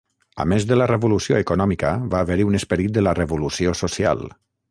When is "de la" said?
0.69-0.87, 2.97-3.15